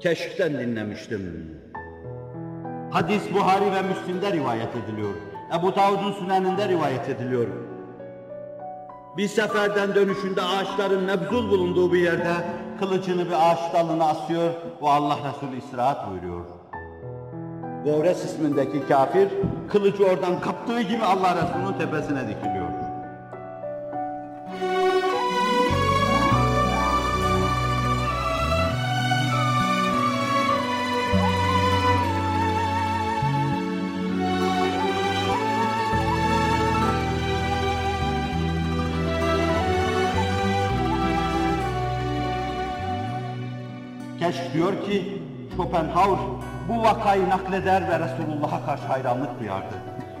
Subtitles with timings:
[0.00, 1.50] Keşk'ten dinlemiştim.
[2.90, 5.14] Hadis Buhari ve Müslim'de rivayet ediliyor.
[5.58, 7.46] Ebu Davud'un süneninde rivayet ediliyor.
[9.16, 12.32] Bir seferden dönüşünde ağaçların nebzul bulunduğu bir yerde
[12.80, 14.50] kılıcını bir ağaç dalına asıyor
[14.82, 16.44] ve Allah Resulü istirahat buyuruyor.
[17.84, 19.28] Gores ismindeki kafir
[19.68, 22.77] kılıcı oradan kaptığı gibi Allah Resulü'nün tepesine dikiliyor.
[44.28, 45.22] Keşk diyor ki
[45.56, 46.18] Schopenhauer
[46.68, 49.74] bu vakayı nakleder ve Resulullah'a karşı hayranlık duyardı.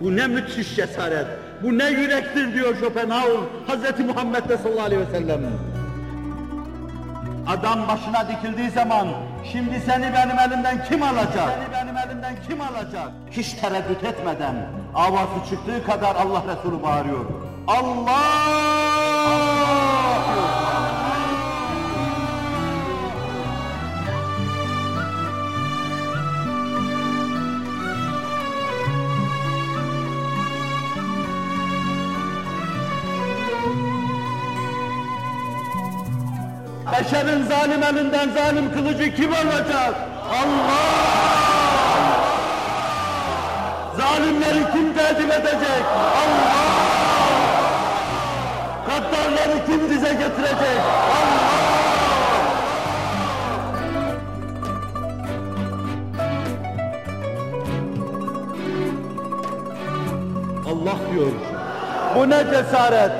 [0.00, 1.26] Bu ne müthiş cesaret,
[1.62, 4.00] bu ne yürektir diyor Schopenhauer Hz.
[4.06, 5.40] Muhammed'de sallallahu aleyhi ve sellem.
[7.46, 9.08] Adam başına dikildiği zaman
[9.52, 11.34] şimdi seni benim elimden kim alacak?
[11.34, 13.10] Seni benim elimden kim alacak?
[13.30, 14.54] Hiç tereddüt etmeden
[14.94, 17.24] avazı çıktığı kadar Allah Resulü bağırıyor.
[17.66, 18.92] Allah!
[19.32, 19.61] diyor.
[37.04, 39.94] Beşerin zalim elinden zalim kılıcı kim alacak?
[40.30, 40.82] Allah!
[43.96, 45.84] Zalimleri kim tedip edecek?
[46.22, 46.72] Allah!
[48.86, 50.80] Gaddarları kim dize getirecek?
[51.12, 51.52] Allah!
[60.66, 61.32] Allah diyor.
[62.16, 63.12] Bu ne cesaret?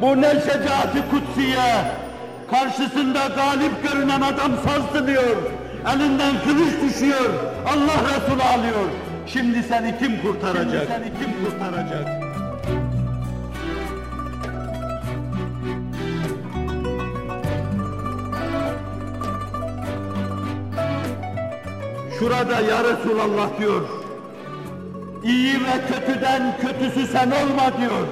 [0.00, 2.07] Bu ne şecaati kutsiye?
[2.50, 5.36] Karşısında galip görünen adam sarsılıyor.
[5.94, 7.30] Elinden kılıç düşüyor.
[7.66, 8.88] Allah Resulü alıyor.
[9.26, 10.86] Şimdi seni kim kurtaracak?
[10.86, 12.06] Şimdi seni kim kurtaracak?
[22.18, 23.82] Şurada ya Resulallah diyor.
[25.24, 28.06] İyi ve kötüden kötüsü sen olma diyor.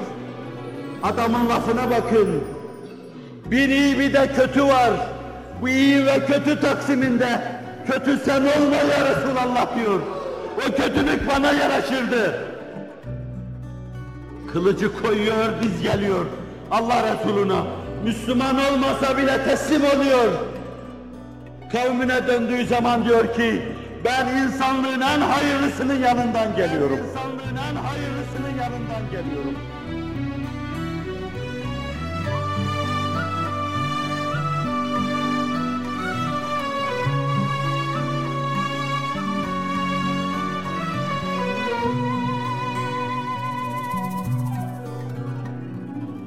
[1.02, 2.55] Adamın lafına bakın.
[3.50, 4.90] Bir iyi bir de kötü var.
[5.60, 7.42] Bu iyi ve kötü taksiminde
[7.86, 10.00] kötü sen olma ya Resulallah diyor.
[10.58, 12.46] O kötülük bana yaraşırdı.
[14.52, 16.26] Kılıcı koyuyor, biz geliyor.
[16.70, 17.62] Allah Resuluna
[18.04, 20.32] Müslüman olmasa bile teslim oluyor.
[21.72, 23.62] Kavmine döndüğü zaman diyor ki
[24.04, 26.98] ben insanlığın en hayırlısının yanından geliyorum.
[27.08, 29.54] İnsanlığın en hayırlısının yanından geliyorum.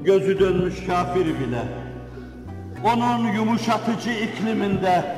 [0.09, 1.61] Gözü dönmüş kafir bile,
[2.83, 5.15] onun yumuşatıcı ikliminde,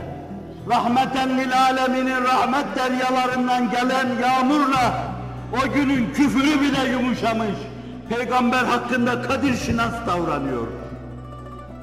[0.70, 5.04] rahmeten lil aleminin rahmet deryalarından gelen yağmurla,
[5.54, 7.56] o günün küfürü bile yumuşamış,
[8.10, 10.68] peygamber hakkında kadir şinas davranıyor.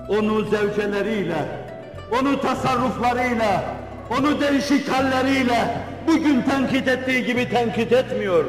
[0.09, 1.49] Onu zevceleriyle,
[2.21, 3.65] onu tasarruflarıyla,
[4.19, 5.77] onu değişik halleriyle
[6.07, 8.45] bugün tenkit ettiği gibi tenkit etmiyor.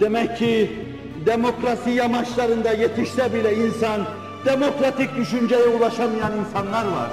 [0.00, 0.83] Demek ki
[1.26, 4.00] demokrasi yamaçlarında yetişse bile insan,
[4.44, 7.10] demokratik düşünceye ulaşamayan insanlar var.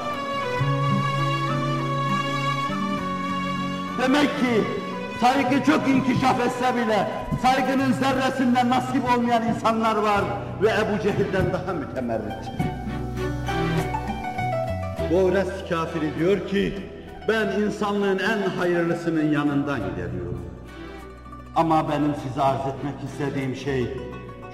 [4.01, 4.63] Demek ki
[5.21, 7.07] saygı çok inkişaf etse bile
[7.41, 10.21] saygının zerresinden nasip olmayan insanlar var
[10.61, 12.51] ve Ebu Cehil'den daha mütemerrit.
[15.12, 16.74] Gores kafiri diyor ki,
[17.27, 20.50] ben insanlığın en hayırlısının yanından gidiyorum.
[21.56, 23.98] Ama benim size arz etmek istediğim şey,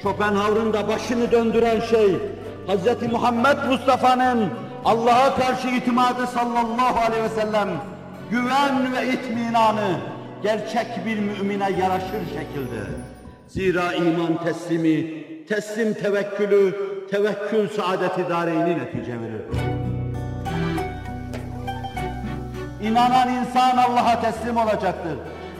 [0.02, 2.16] Schopenhauer'ın da başını döndüren şey,
[2.68, 3.12] Hz.
[3.12, 4.50] Muhammed Mustafa'nın
[4.86, 7.70] Allah'a karşı itimadı sallallahu aleyhi ve sellem,
[8.32, 10.00] güven ve itminanı
[10.44, 12.82] gerçek bir mümine yaraşır şekilde.
[13.48, 16.76] Zira iman teslimi, teslim tevekkülü,
[17.12, 19.42] tevekkül saadet-i dareyni netice verir.
[22.82, 25.18] İnanan insan Allah'a teslim olacaktır.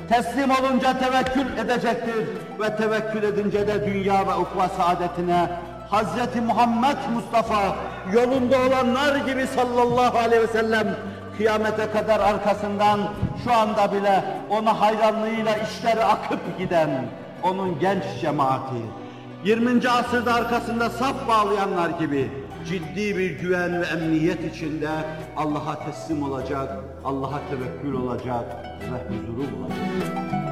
[0.10, 2.28] Teslim olunca tevekkül edecektir
[2.60, 5.50] ve tevekkül edince de dünya ve ukva saadetine
[5.92, 6.42] Hz.
[6.48, 7.76] Muhammed Mustafa
[8.14, 10.96] yolunda olanlar gibi sallallahu aleyhi ve sellem
[11.38, 13.00] kıyamete kadar arkasından
[13.44, 16.90] şu anda bile ona hayranlığıyla işleri akıp giden
[17.44, 18.82] onun genç cemaati,
[19.44, 19.90] 20.
[19.90, 22.32] asırda arkasında saf bağlayanlar gibi
[22.70, 24.90] ciddi bir güven ve emniyet içinde
[25.36, 30.47] Allah'a teslim olacak, Allah'a tevekkül olacak ve huzuru bulacak.